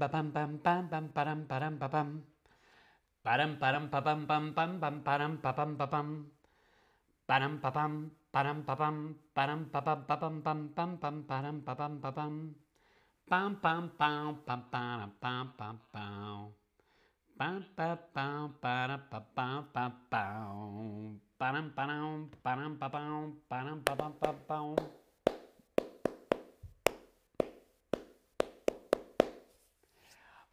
[0.00, 2.08] ba bam bam bam bam bam bam bam
[3.20, 6.06] Param param papam pam pam pam param papam papam
[7.28, 7.92] param papam
[8.32, 8.96] param papam
[9.36, 12.32] param papam papam pam pam pam param papam papam
[13.28, 15.76] pam pam pam pam pam pam pam pam
[17.36, 20.32] pam pam pam param papam pam pam
[21.38, 24.99] param param param papam param papam pam pam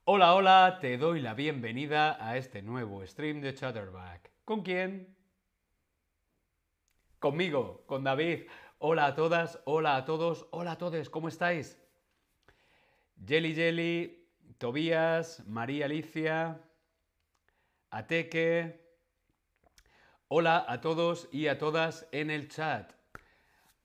[0.10, 4.32] Hola, hola, te doy la bienvenida a este nuevo stream de Chatterback.
[4.46, 5.18] ¿Con quién?
[7.20, 8.48] Conmigo, con David.
[8.80, 11.78] Hola a todas, hola a todos, hola a todos, ¿cómo estáis?
[13.26, 16.62] Jelly Jelly, Tobías, María Alicia,
[17.90, 18.80] Ateque.
[20.30, 22.94] Hola a todos y a todas en el chat.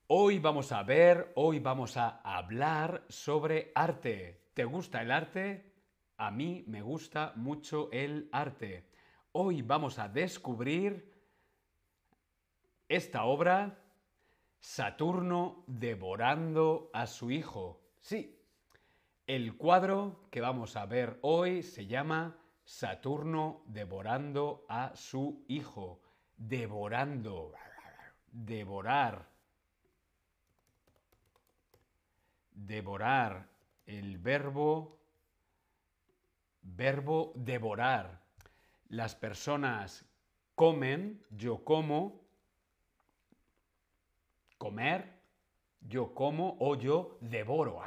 [0.07, 4.47] Hoy vamos a ver, hoy vamos a hablar sobre arte.
[4.53, 5.72] ¿Te gusta el arte?
[6.17, 8.85] A mí me gusta mucho el arte.
[9.31, 11.11] Hoy vamos a descubrir
[12.87, 13.79] esta obra,
[14.59, 17.81] Saturno devorando a su hijo.
[17.99, 18.39] Sí,
[19.25, 26.01] el cuadro que vamos a ver hoy se llama Saturno devorando a su hijo.
[26.37, 27.53] Devorando.
[28.31, 29.27] Devorar.
[32.51, 33.49] Devorar.
[33.85, 35.02] El verbo
[36.63, 38.21] Verbo devorar.
[38.89, 40.05] Las personas
[40.55, 42.23] comen, yo como,
[44.57, 45.19] comer,
[45.81, 47.81] yo como o yo devoro.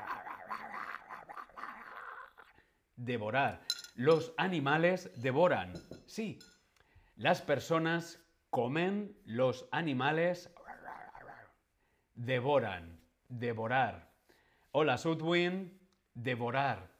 [2.96, 3.62] Devorar.
[3.94, 5.72] Los animales devoran.
[6.06, 6.38] Sí.
[7.16, 10.50] Las personas comen, los animales
[12.14, 13.00] devoran.
[13.28, 14.12] Devorar.
[14.72, 15.78] Hola, Sudwin.
[16.14, 16.90] Devorar.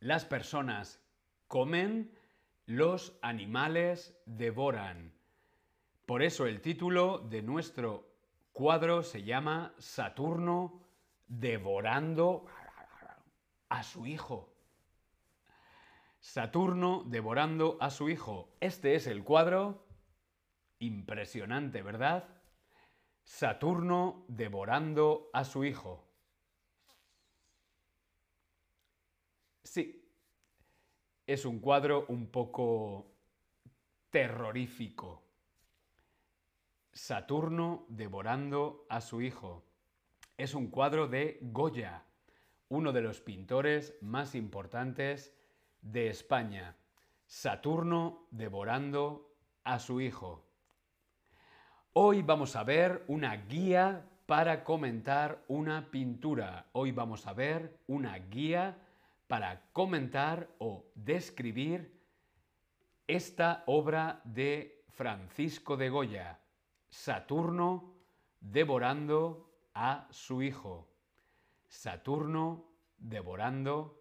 [0.00, 1.03] Las personas
[1.54, 2.12] comen,
[2.66, 5.14] los animales devoran.
[6.04, 8.10] Por eso el título de nuestro
[8.52, 10.82] cuadro se llama Saturno
[11.28, 12.46] devorando
[13.68, 14.52] a su hijo.
[16.18, 18.56] Saturno devorando a su hijo.
[18.58, 19.86] Este es el cuadro.
[20.80, 22.24] Impresionante, ¿verdad?
[23.22, 26.04] Saturno devorando a su hijo.
[29.62, 30.04] Sí,
[31.26, 33.06] es un cuadro un poco
[34.10, 35.22] terrorífico.
[36.92, 39.64] Saturno devorando a su hijo.
[40.36, 42.04] Es un cuadro de Goya,
[42.68, 45.34] uno de los pintores más importantes
[45.80, 46.76] de España.
[47.26, 50.44] Saturno devorando a su hijo.
[51.94, 56.66] Hoy vamos a ver una guía para comentar una pintura.
[56.72, 58.76] Hoy vamos a ver una guía
[59.26, 62.00] para comentar o describir
[63.06, 66.40] esta obra de Francisco de Goya,
[66.88, 67.94] Saturno
[68.40, 70.88] devorando a su hijo.
[71.66, 72.64] Saturno
[72.98, 74.00] devorando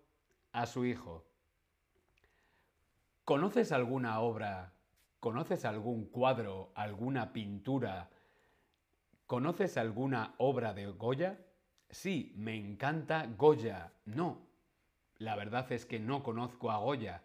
[0.51, 1.25] a su hijo.
[3.25, 4.73] ¿Conoces alguna obra?
[5.19, 8.09] ¿Conoces algún cuadro, alguna pintura?
[9.25, 11.39] ¿Conoces alguna obra de Goya?
[11.89, 13.93] Sí, me encanta Goya.
[14.05, 14.42] No,
[15.17, 17.23] la verdad es que no conozco a Goya.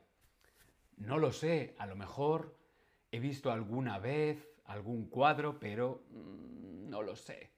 [0.97, 2.57] No lo sé, a lo mejor
[3.11, 7.51] he visto alguna vez algún cuadro, pero mm, no lo sé.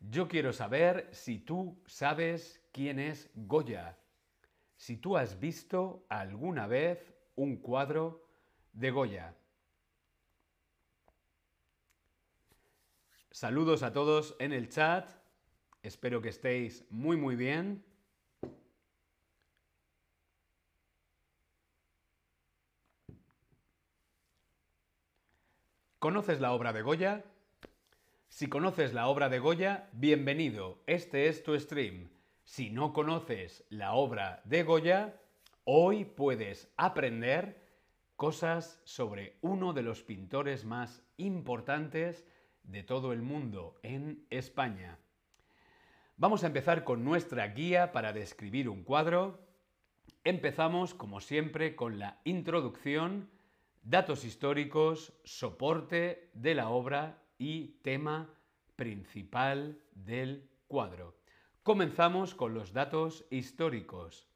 [0.00, 3.96] Yo quiero saber si tú sabes quién es Goya.
[4.76, 8.26] Si tú has visto alguna vez un cuadro
[8.72, 9.34] de Goya.
[13.30, 15.10] Saludos a todos en el chat.
[15.82, 17.84] Espero que estéis muy muy bien.
[26.04, 27.24] ¿Conoces la obra de Goya?
[28.28, 32.10] Si conoces la obra de Goya, bienvenido, este es tu stream.
[32.42, 35.18] Si no conoces la obra de Goya,
[35.64, 37.58] hoy puedes aprender
[38.16, 42.26] cosas sobre uno de los pintores más importantes
[42.64, 44.98] de todo el mundo en España.
[46.18, 49.40] Vamos a empezar con nuestra guía para describir un cuadro.
[50.22, 53.30] Empezamos, como siempre, con la introducción
[53.84, 58.34] datos históricos, soporte de la obra y tema
[58.76, 61.18] principal del cuadro.
[61.62, 64.26] Comenzamos con los datos históricos.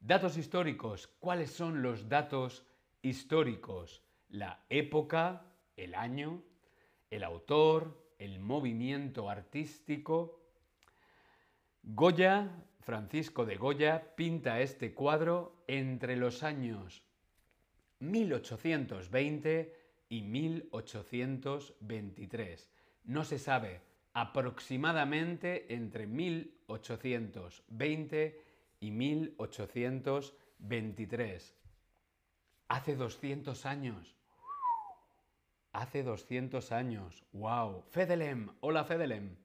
[0.00, 1.08] Datos históricos.
[1.20, 2.66] ¿Cuáles son los datos
[3.02, 4.02] históricos?
[4.30, 5.44] La época,
[5.76, 6.42] el año,
[7.10, 10.40] el autor, el movimiento artístico.
[11.82, 12.50] Goya
[12.80, 17.04] Francisco de Goya pinta este cuadro entre los años
[18.00, 19.72] 1820
[20.08, 22.70] y 1823.
[23.04, 23.82] No se sabe,
[24.12, 28.40] aproximadamente entre 1820
[28.80, 31.56] y 1823.
[32.68, 34.16] Hace 200 años.
[35.72, 37.22] Hace 200 años.
[37.32, 37.84] ¡Wow!
[37.90, 38.50] Fedelem.
[38.60, 39.36] Hola, Fedelem.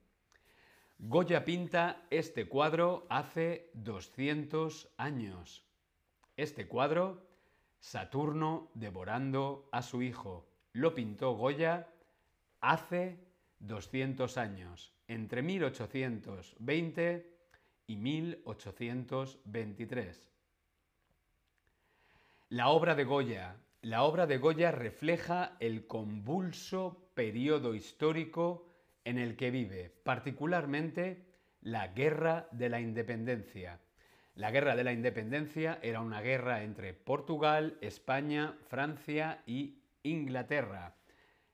[0.97, 5.65] Goya pinta este cuadro hace 200 años.
[6.37, 7.24] Este cuadro,
[7.85, 11.87] Saturno devorando a su hijo, lo pintó Goya
[12.59, 13.19] hace
[13.59, 17.31] 200 años, entre 1820
[17.85, 20.31] y 1823.
[22.49, 23.55] La obra de Goya.
[23.83, 28.65] La obra de Goya refleja el convulso periodo histórico
[29.03, 31.23] en el que vive, particularmente
[31.61, 33.79] la Guerra de la Independencia.
[34.35, 40.95] La Guerra de la Independencia era una guerra entre Portugal, España, Francia y Inglaterra.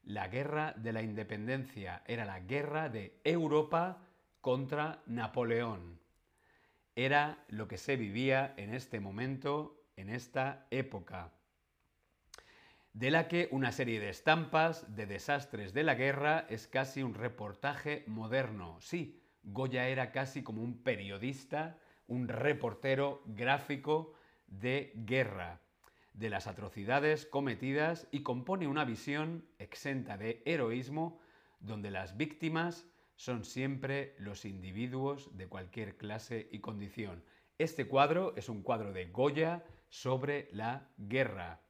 [0.04, 4.02] La Guerra de la Independencia era la guerra de Europa
[4.42, 6.00] contra Napoleón.
[6.96, 11.32] Era lo que se vivía en este momento, en esta época
[12.94, 17.14] de la que una serie de estampas de desastres de la guerra es casi un
[17.14, 18.78] reportaje moderno.
[18.82, 21.78] Sí, Goya era casi como un periodista,
[22.12, 24.14] un reportero gráfico
[24.48, 25.62] de guerra,
[26.14, 31.22] de las atrocidades cometidas y compone una visión exenta de heroísmo
[31.62, 32.86] donde las víctimas
[33.16, 37.24] son siempre los individuos de cualquier clase y condición.
[37.58, 41.62] Este cuadro es un cuadro de Goya sobre la guerra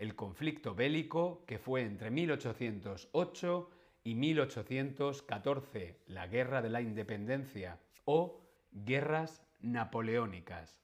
[0.00, 3.70] el conflicto bélico que fue entre 1808
[4.02, 8.40] y 1814, la Guerra de la Independencia o
[8.72, 10.80] guerras napoleónicas.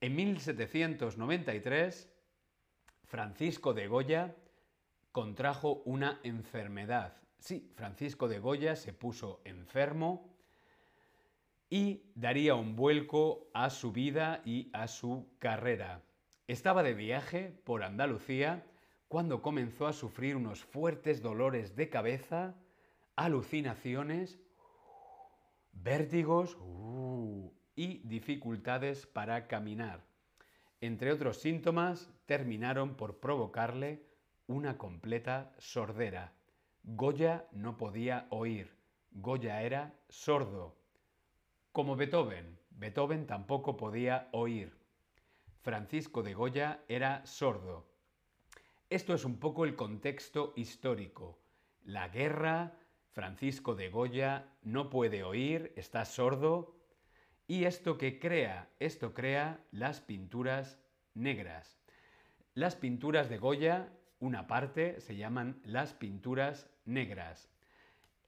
[0.00, 2.10] En 1793,
[3.04, 4.34] Francisco de Goya
[5.12, 7.16] contrajo una enfermedad.
[7.38, 10.30] Sí, Francisco de Goya se puso enfermo
[11.68, 16.02] y daría un vuelco a su vida y a su carrera.
[16.48, 18.66] Estaba de viaje por Andalucía
[19.08, 22.54] cuando comenzó a sufrir unos fuertes dolores de cabeza,
[23.16, 24.40] alucinaciones,
[25.72, 30.04] vértigos uh, y dificultades para caminar.
[30.80, 34.02] Entre otros síntomas, terminaron por provocarle
[34.46, 36.32] una completa sordera.
[36.82, 38.74] Goya no podía oír.
[39.12, 40.76] Goya era sordo.
[41.72, 42.58] Como Beethoven.
[42.70, 44.74] Beethoven tampoco podía oír.
[45.60, 47.86] Francisco de Goya era sordo.
[48.88, 51.38] Esto es un poco el contexto histórico.
[51.84, 52.79] La guerra,
[53.12, 56.76] Francisco de Goya no puede oír, está sordo.
[57.46, 58.68] ¿Y esto que crea?
[58.78, 60.78] Esto crea las pinturas
[61.14, 61.80] negras.
[62.54, 67.50] Las pinturas de Goya, una parte, se llaman las pinturas negras.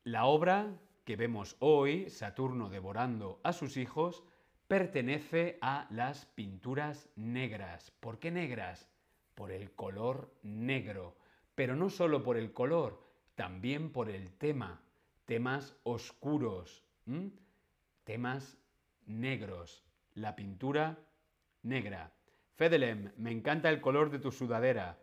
[0.03, 4.25] La obra que vemos hoy, Saturno devorando a sus hijos,
[4.67, 7.93] pertenece a las pinturas negras.
[8.01, 8.89] ¿Por qué negras?
[9.35, 11.17] Por el color negro.
[11.55, 13.12] Pero no solo por el color,
[13.43, 14.81] también por el tema.
[15.25, 16.85] Temas oscuros,
[18.05, 18.57] temas
[19.05, 19.85] negros.
[20.15, 20.97] La pintura
[21.65, 22.13] negra.
[22.55, 24.97] Fedelem, me encanta el color de tu sudadera.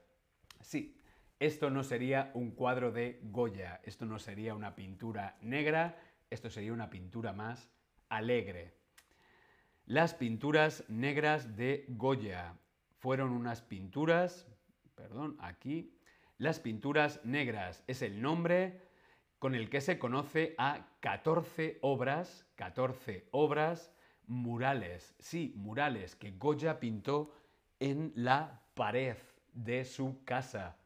[0.61, 0.95] Sí,
[1.37, 6.71] esto no sería un cuadro de Goya, esto no sería una pintura negra, esto sería
[6.71, 7.69] una pintura más
[8.07, 8.73] alegre.
[9.85, 12.53] Las pinturas negras de Goya
[12.99, 14.47] fueron unas pinturas,
[14.95, 15.98] perdón, aquí,
[16.39, 18.81] las pinturas negras es el nombre
[19.39, 23.93] con el que se conoce a 14 obras, 14 obras
[24.25, 27.33] murales, sí, murales que Goya pintó
[27.79, 29.17] en la pared
[29.53, 30.77] de su casa.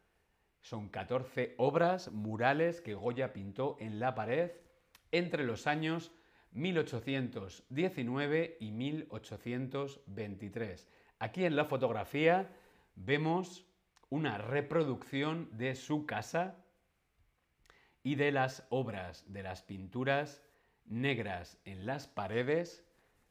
[0.60, 4.50] Son 14 obras murales que Goya pintó en la pared
[5.12, 6.10] entre los años
[6.50, 10.88] 1819 y 1823.
[11.20, 12.50] Aquí en la fotografía
[12.96, 13.68] vemos
[14.14, 16.64] una reproducción de su casa
[18.04, 20.40] y de las obras, de las pinturas
[20.84, 22.86] negras en las paredes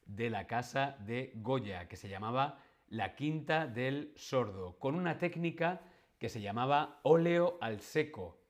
[0.05, 2.59] de la casa de Goya, que se llamaba
[2.89, 5.79] La Quinta del Sordo, con una técnica
[6.19, 8.41] que se llamaba óleo al seco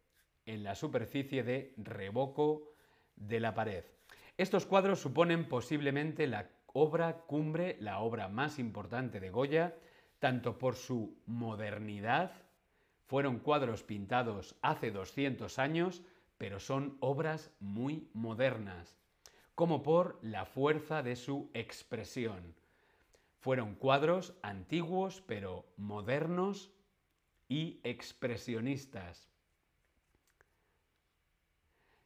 [0.48, 2.72] en la superficie de revoco
[3.16, 3.86] de la pared.
[4.40, 9.75] Estos cuadros suponen posiblemente la obra cumbre, la obra más importante de Goya,
[10.24, 12.32] tanto por su modernidad,
[13.08, 16.01] fueron cuadros pintados hace 200 años,
[16.38, 18.96] pero son obras muy modernas,
[19.53, 22.56] como por la fuerza de su expresión.
[23.42, 26.72] Fueron cuadros antiguos pero modernos
[27.50, 29.30] y expresionistas.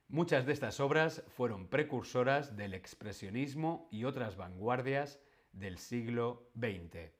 [0.07, 5.19] Muchas de estas obras fueron precursoras del expresionismo y otras vanguardias
[5.51, 7.16] del siglo XX.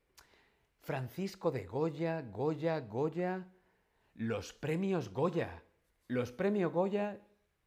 [0.88, 3.46] Francisco de Goya, Goya, Goya,
[4.14, 5.62] los premios Goya.
[6.08, 7.20] Los premios Goya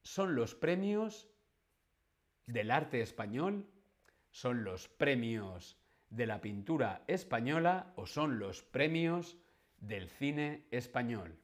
[0.02, 1.28] son los premios
[2.46, 3.68] del arte español,
[4.30, 5.76] son los premios
[6.08, 9.36] de la pintura española o son los premios
[9.76, 11.38] del cine español.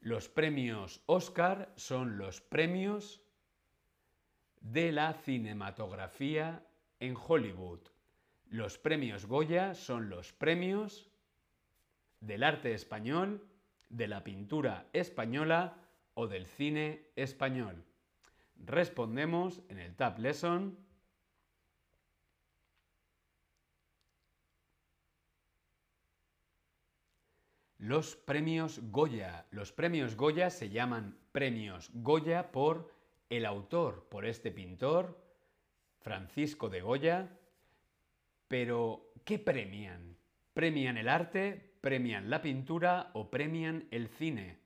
[0.00, 3.20] Los premios Oscar son los premios
[4.62, 6.64] de la cinematografía
[7.00, 7.89] en Hollywood.
[8.50, 11.08] Los premios Goya son los premios
[12.18, 13.48] del arte español,
[13.88, 15.78] de la pintura española
[16.14, 17.84] o del cine español.
[18.56, 20.76] Respondemos en el Tab Lesson.
[27.78, 29.46] Los premios Goya.
[29.52, 32.92] Los premios Goya se llaman premios Goya por
[33.28, 35.24] el autor, por este pintor,
[36.00, 37.36] Francisco de Goya.
[38.50, 40.16] Pero, ¿qué premian?
[40.52, 41.76] ¿Premian el arte?
[41.80, 44.58] ¿Premian la pintura o premian el cine?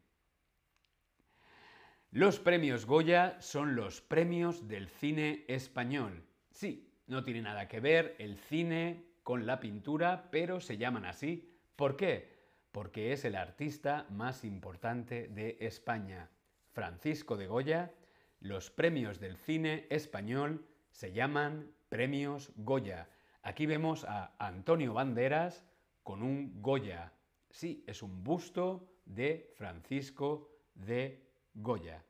[2.10, 6.24] Los premios Goya son los premios del cine español.
[6.50, 11.54] Sí, no tiene nada que ver el cine con la pintura, pero se llaman así.
[11.76, 12.34] ¿Por qué?
[12.74, 16.28] porque es el artista más importante de España.
[16.72, 17.94] Francisco de Goya,
[18.40, 23.08] los premios del cine español se llaman Premios Goya.
[23.44, 25.64] Aquí vemos a Antonio Banderas
[26.02, 27.12] con un Goya.
[27.50, 32.04] Sí, es un busto de Francisco de Goya.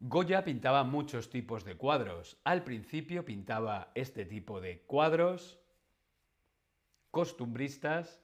[0.00, 2.36] Goya pintaba muchos tipos de cuadros.
[2.44, 5.58] Al principio pintaba este tipo de cuadros
[7.10, 8.20] costumbristas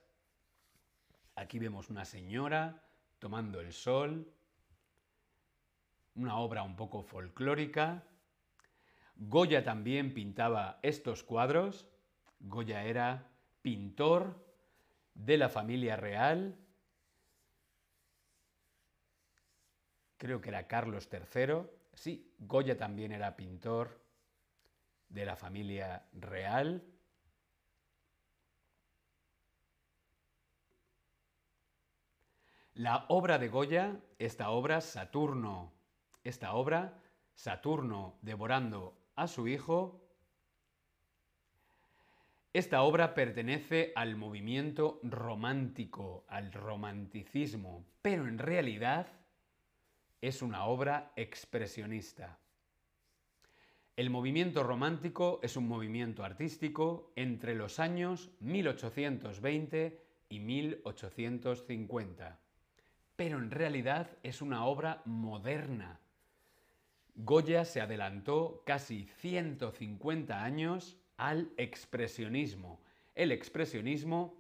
[1.37, 2.83] Aquí vemos una señora
[3.19, 4.33] tomando el sol,
[6.15, 8.03] una obra un poco folclórica.
[9.17, 11.87] Goya también pintaba estos cuadros.
[12.41, 13.31] Goya era
[13.63, 14.45] pintor
[15.15, 16.59] de la familia real.
[20.19, 21.63] Creo que era Carlos III.
[21.95, 24.01] Sí, Goya también era pintor
[25.09, 26.83] de la familia real.
[32.75, 35.73] La obra de Goya, esta obra Saturno,
[36.23, 37.01] esta obra
[37.35, 40.01] Saturno devorando a su hijo,
[42.53, 49.09] esta obra pertenece al movimiento romántico, al romanticismo, pero en realidad
[50.21, 52.39] es una obra expresionista.
[53.97, 62.41] El movimiento romántico es un movimiento artístico entre los años 1820 y 1850
[63.17, 65.99] pero en realidad es una obra moderna.
[67.19, 72.79] Goya se adelantó casi 150 años al expresionismo.
[73.15, 74.37] El expresionismo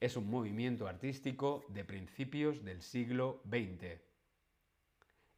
[0.00, 4.02] es un movimiento artístico de principios del siglo XX.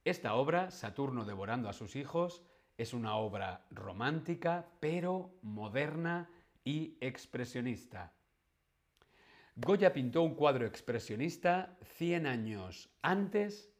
[0.05, 2.43] Esta obra, Saturno devorando a sus hijos,
[2.77, 6.29] es una obra romántica, pero moderna
[6.65, 8.13] y expresionista.
[9.55, 13.71] Goya pintó un cuadro expresionista 100 años antes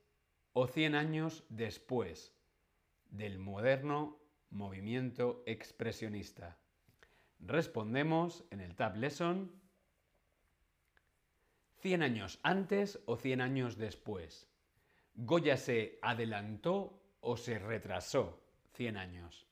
[0.53, 2.33] o 100 años después
[3.13, 4.19] del moderno
[4.51, 6.59] movimiento expresionista.
[7.39, 9.53] Respondemos en el Tab Lesson
[11.81, 14.49] 100 años antes o 100 años después.
[15.15, 18.41] Goya se adelantó o se retrasó
[18.75, 19.47] 100 años.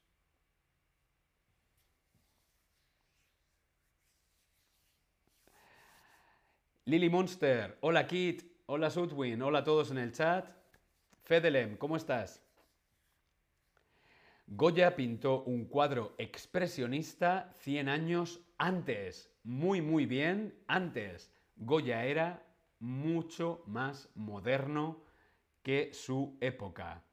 [6.86, 10.48] Lily Monster, hola Kit, hola Sudwin, hola a todos en el chat.
[11.22, 12.42] Fedelem, ¿cómo estás?
[14.52, 19.32] Goya pintó un cuadro expresionista 100 años antes.
[19.44, 21.32] Muy, muy bien, antes.
[21.54, 22.42] Goya era
[22.80, 25.04] mucho más moderno
[25.62, 27.04] que su época.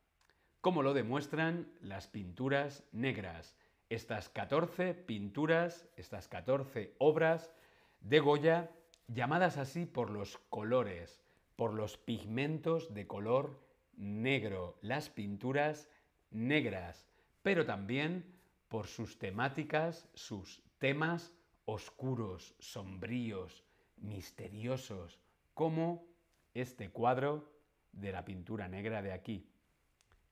[0.61, 3.55] Como lo demuestran las pinturas negras.
[3.89, 7.53] Estas 14 pinturas, estas 14 obras
[7.99, 8.71] de Goya
[9.07, 11.21] llamadas así por los colores,
[11.55, 13.63] por los pigmentos de color
[13.95, 15.87] negro, las pinturas
[16.31, 17.07] negras,
[17.47, 18.25] pero también
[18.67, 23.63] por sus temáticas, sus temas oscuros, sombríos,
[23.95, 25.21] misteriosos,
[25.53, 26.05] como
[26.53, 27.49] este cuadro
[27.93, 29.49] de la pintura negra de aquí.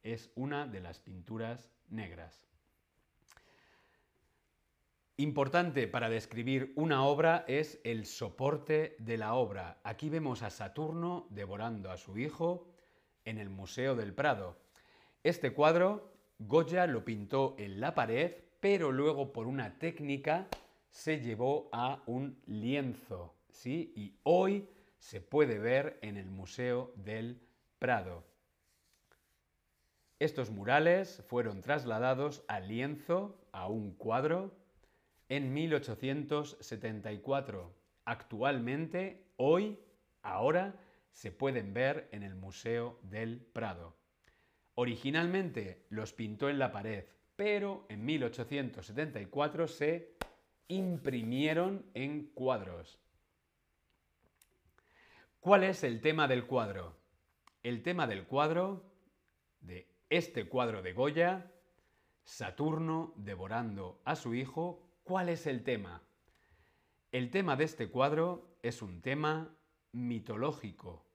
[0.03, 2.50] es una de las pinturas negras.
[5.15, 9.79] Importante para describir una obra es el soporte de la obra.
[9.86, 12.67] Aquí vemos a Saturno devorando a su hijo
[13.24, 14.57] en el Museo del Prado.
[15.24, 20.47] Este cuadro Goya lo pintó en la pared, pero luego por una técnica
[20.89, 23.93] se llevó a un lienzo, ¿sí?
[23.95, 27.39] Y hoy se puede ver en el Museo del
[27.79, 28.25] Prado.
[30.19, 34.51] Estos murales fueron trasladados al lienzo, a un cuadro,
[35.29, 37.73] en 1874.
[38.05, 39.79] Actualmente, hoy,
[40.21, 40.75] ahora,
[41.11, 43.95] se pueden ver en el Museo del Prado.
[44.75, 47.05] Originalmente los pintó en la pared,
[47.36, 50.15] pero en 1874 se
[50.67, 53.00] imprimieron en cuadros.
[55.39, 56.96] ¿Cuál es el tema del cuadro?
[57.63, 58.84] El tema del cuadro,
[59.62, 61.51] de este cuadro de Goya,
[62.24, 66.01] Saturno devorando a su hijo, ¿Cuál es el tema?
[67.12, 69.55] El tema de este cuadro es un tema
[69.91, 71.05] mitológico.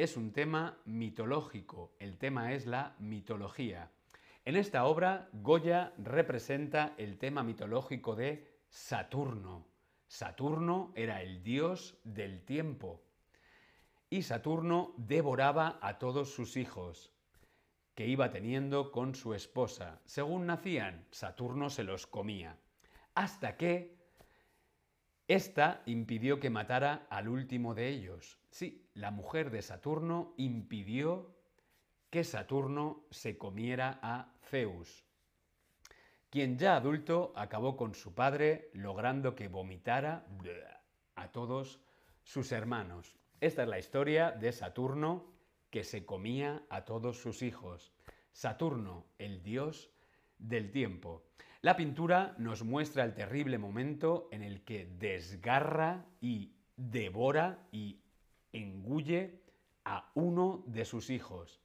[0.00, 1.92] Es un tema mitológico.
[1.98, 3.90] El tema es la mitología.
[4.46, 9.66] En esta obra, Goya representa el tema mitológico de Saturno.
[10.06, 13.02] Saturno era el dios del tiempo.
[14.08, 17.12] Y Saturno devoraba a todos sus hijos
[17.94, 20.00] que iba teniendo con su esposa.
[20.06, 22.56] Según nacían, Saturno se los comía.
[23.14, 23.99] Hasta que
[25.30, 28.36] esta impidió que matara al último de ellos.
[28.50, 31.36] Sí, la mujer de Saturno impidió
[32.10, 35.04] que Saturno se comiera a Zeus,
[36.30, 40.26] quien ya adulto acabó con su padre logrando que vomitara
[41.14, 41.80] a todos
[42.24, 43.16] sus hermanos.
[43.40, 45.32] Esta es la historia de Saturno
[45.70, 47.92] que se comía a todos sus hijos.
[48.32, 49.92] Saturno, el dios
[50.38, 51.22] del tiempo.
[51.62, 58.00] La pintura nos muestra el terrible momento en el que desgarra y devora y
[58.50, 59.42] engulle
[59.84, 61.60] a uno de sus hijos.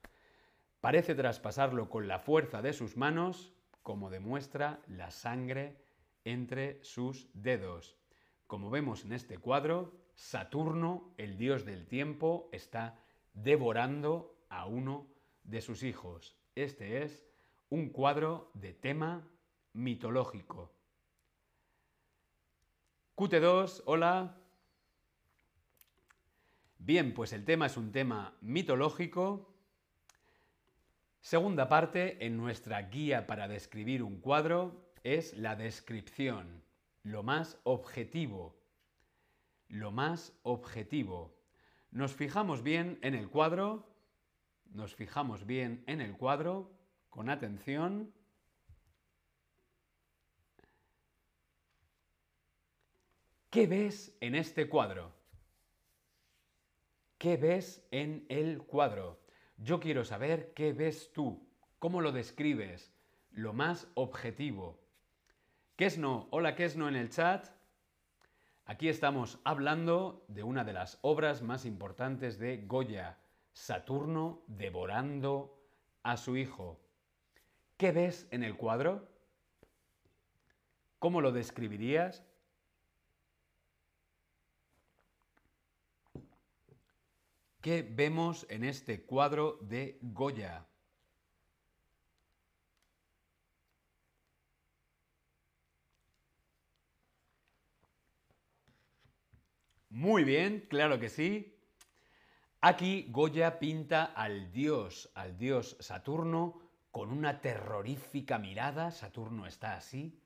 [0.81, 3.53] Parece traspasarlo con la fuerza de sus manos,
[3.84, 5.77] como demuestra la sangre
[6.25, 7.95] entre sus dedos.
[8.47, 12.99] Como vemos en este cuadro, Saturno, el dios del tiempo, está
[13.34, 15.08] devorando a uno
[15.45, 16.36] de sus hijos.
[16.53, 17.25] Este es
[17.69, 19.25] un cuadro de tema
[19.75, 20.71] mitológico.
[23.15, 24.38] QT2, hola.
[26.79, 29.53] Bien, pues el tema es un tema mitológico.
[31.21, 36.63] Segunda parte en nuestra guía para describir un cuadro es la descripción,
[37.03, 38.55] lo más objetivo.
[39.67, 41.35] Lo más objetivo.
[41.91, 43.89] Nos fijamos bien en el cuadro,
[44.71, 46.71] nos fijamos bien en el cuadro,
[47.09, 48.13] con atención.
[53.55, 55.13] ¿Qué ves en este cuadro?
[57.17, 59.21] ¿Qué ves en el cuadro?
[59.55, 61.47] Yo quiero saber qué ves tú,
[61.79, 62.93] cómo lo describes,
[63.31, 64.77] lo más objetivo.
[65.77, 66.27] ¿Qué es no?
[66.31, 67.47] Hola, ¿qué es no en el chat?
[68.65, 73.19] Aquí estamos hablando de una de las obras más importantes de Goya,
[73.53, 75.57] Saturno devorando
[76.03, 76.81] a su hijo.
[77.77, 79.07] ¿Qué ves en el cuadro?
[80.99, 82.21] ¿Cómo lo describirías?
[87.65, 90.67] ¿Qué vemos en este cuadro de Goya?
[99.89, 101.58] Muy bien, claro que sí.
[102.62, 108.91] Aquí Goya pinta al dios, al dios Saturno, con una terrorífica mirada.
[108.91, 110.21] Saturno está así.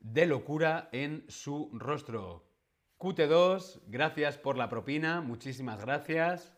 [0.00, 2.47] De locura en su rostro.
[2.98, 6.52] QT2, gracias por la propina, muchísimas gracias.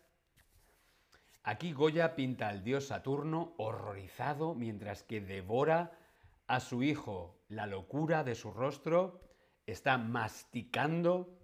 [1.43, 5.99] Aquí Goya pinta al dios Saturno horrorizado mientras que devora
[6.47, 7.39] a su hijo.
[7.49, 9.21] La locura de su rostro
[9.67, 11.39] está masticando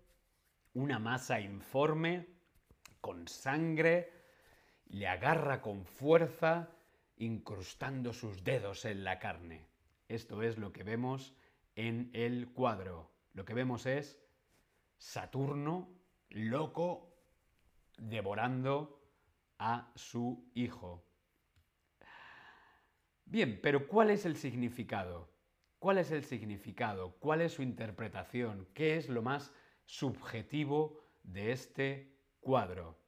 [0.72, 2.28] una masa informe
[3.02, 4.10] con sangre,
[4.86, 6.70] le agarra con fuerza,
[7.18, 9.66] incrustando sus dedos en la carne.
[10.08, 11.34] Esto es lo que vemos
[11.74, 13.10] en el cuadro.
[13.34, 14.18] Lo que vemos es
[14.98, 15.88] Saturno
[16.30, 17.14] loco
[17.96, 19.00] devorando
[19.58, 21.04] a su hijo.
[23.24, 25.28] Bien, pero ¿cuál es el significado?
[25.78, 27.16] ¿Cuál es el significado?
[27.18, 28.68] ¿Cuál es su interpretación?
[28.72, 29.52] ¿Qué es lo más
[29.84, 32.98] subjetivo de este cuadro?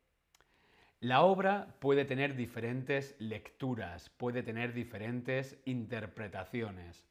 [1.01, 7.05] La obra puede tener diferentes lecturas, puede tener diferentes interpretaciones.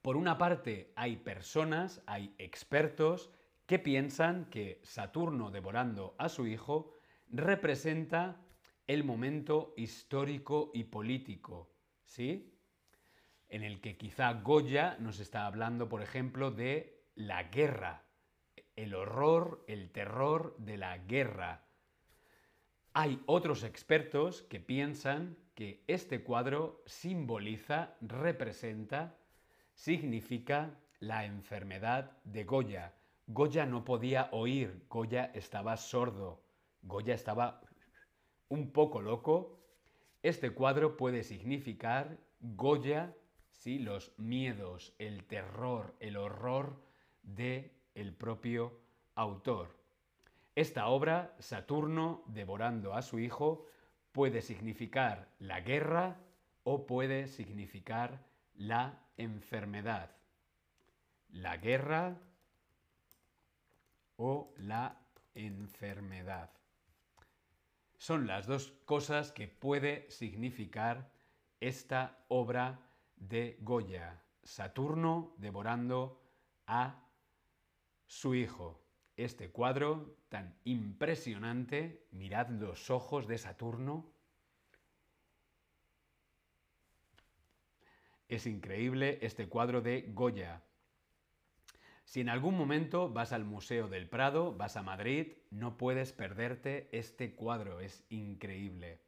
[0.00, 3.30] Por una parte, hay personas, hay expertos
[3.72, 6.92] que piensan que Saturno devorando a su hijo
[7.30, 8.44] representa
[8.86, 11.72] el momento histórico y político,
[12.04, 12.54] ¿sí?
[13.48, 18.04] En el que quizá Goya nos está hablando, por ejemplo, de la guerra,
[18.76, 21.64] el horror, el terror de la guerra.
[22.92, 29.16] Hay otros expertos que piensan que este cuadro simboliza, representa,
[29.72, 32.92] significa la enfermedad de Goya.
[33.32, 36.42] Goya no podía oír, Goya estaba sordo,
[36.82, 37.62] Goya estaba
[38.48, 39.58] un poco loco.
[40.22, 43.16] Este cuadro puede significar Goya,
[43.50, 43.78] ¿sí?
[43.78, 46.82] los miedos, el terror, el horror
[47.22, 48.78] de el propio
[49.14, 49.78] autor.
[50.54, 53.66] Esta obra, Saturno devorando a su hijo,
[54.12, 56.20] puede significar la guerra
[56.64, 60.10] o puede significar la enfermedad.
[61.30, 62.20] La guerra
[64.24, 64.96] o la
[65.34, 66.48] enfermedad.
[67.98, 71.10] Son las dos cosas que puede significar
[71.58, 72.78] esta obra
[73.16, 76.22] de Goya, Saturno devorando
[76.68, 77.04] a
[78.06, 78.80] su hijo.
[79.16, 84.12] Este cuadro tan impresionante, mirad los ojos de Saturno.
[88.28, 90.62] Es increíble este cuadro de Goya.
[92.04, 96.88] Si en algún momento vas al Museo del Prado, vas a Madrid, no puedes perderte
[96.92, 99.00] este cuadro, es increíble.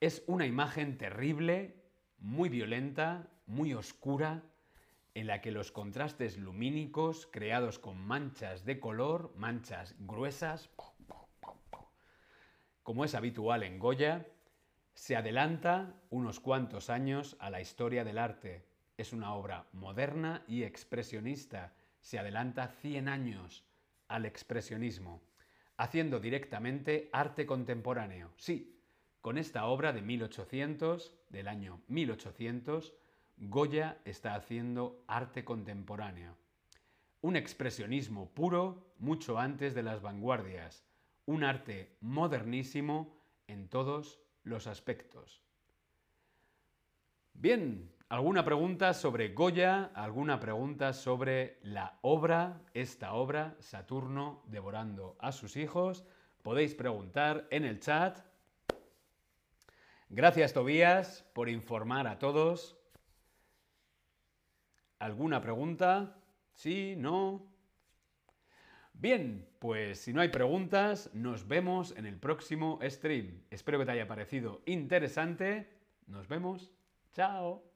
[0.00, 1.76] Es una imagen terrible,
[2.18, 4.42] muy violenta, muy oscura,
[5.14, 10.70] en la que los contrastes lumínicos creados con manchas de color, manchas gruesas,
[12.82, 14.26] como es habitual en Goya,
[14.94, 18.66] se adelanta unos cuantos años a la historia del arte.
[18.96, 21.72] Es una obra moderna y expresionista.
[22.00, 23.64] Se adelanta 100 años
[24.08, 25.22] al expresionismo,
[25.76, 28.32] haciendo directamente arte contemporáneo.
[28.36, 28.80] Sí,
[29.20, 32.94] con esta obra de 1800, del año 1800,
[33.36, 36.36] Goya está haciendo arte contemporáneo.
[37.22, 40.84] Un expresionismo puro mucho antes de las vanguardias.
[41.26, 45.42] Un arte modernísimo en todos los aspectos.
[47.34, 49.90] Bien, ¿alguna pregunta sobre Goya?
[49.94, 56.04] ¿Alguna pregunta sobre la obra, esta obra, Saturno devorando a sus hijos?
[56.42, 58.18] Podéis preguntar en el chat.
[60.10, 62.76] Gracias Tobías por informar a todos.
[64.98, 66.16] ¿Alguna pregunta?
[66.52, 66.94] ¿Sí?
[66.98, 67.46] ¿No?
[68.92, 73.44] Bien, pues si no hay preguntas, nos vemos en el próximo stream.
[73.50, 75.70] Espero que te haya parecido interesante.
[76.06, 76.70] Nos vemos.
[77.12, 77.69] Chao.